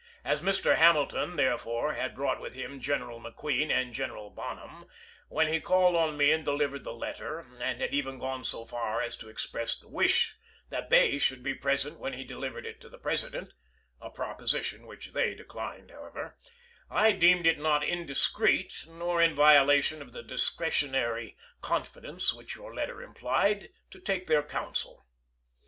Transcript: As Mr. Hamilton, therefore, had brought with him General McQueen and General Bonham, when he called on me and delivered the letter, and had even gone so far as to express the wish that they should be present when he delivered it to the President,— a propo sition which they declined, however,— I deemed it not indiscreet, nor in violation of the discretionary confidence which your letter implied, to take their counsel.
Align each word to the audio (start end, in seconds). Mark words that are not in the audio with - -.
As 0.25 0.41
Mr. 0.41 0.77
Hamilton, 0.77 1.35
therefore, 1.35 1.93
had 1.93 2.15
brought 2.15 2.41
with 2.41 2.55
him 2.55 2.79
General 2.81 3.21
McQueen 3.21 3.69
and 3.69 3.93
General 3.93 4.31
Bonham, 4.31 4.87
when 5.29 5.47
he 5.47 5.61
called 5.61 5.95
on 5.95 6.17
me 6.17 6.31
and 6.31 6.43
delivered 6.43 6.83
the 6.83 6.91
letter, 6.91 7.45
and 7.59 7.79
had 7.79 7.93
even 7.93 8.17
gone 8.17 8.43
so 8.43 8.65
far 8.65 8.99
as 9.03 9.15
to 9.17 9.29
express 9.29 9.75
the 9.77 9.87
wish 9.87 10.37
that 10.69 10.89
they 10.89 11.19
should 11.19 11.43
be 11.43 11.53
present 11.53 11.99
when 11.99 12.13
he 12.13 12.23
delivered 12.23 12.65
it 12.65 12.81
to 12.81 12.89
the 12.89 12.97
President,— 12.97 13.53
a 14.01 14.09
propo 14.09 14.41
sition 14.45 14.87
which 14.87 15.13
they 15.13 15.35
declined, 15.35 15.91
however,— 15.91 16.35
I 16.89 17.11
deemed 17.11 17.45
it 17.45 17.59
not 17.59 17.83
indiscreet, 17.83 18.87
nor 18.87 19.21
in 19.21 19.35
violation 19.35 20.01
of 20.01 20.13
the 20.13 20.23
discretionary 20.23 21.37
confidence 21.61 22.33
which 22.33 22.55
your 22.55 22.73
letter 22.73 23.03
implied, 23.03 23.69
to 23.91 23.99
take 23.99 24.25
their 24.25 24.41
counsel. 24.41 25.05